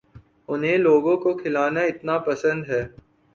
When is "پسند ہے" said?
2.19-2.81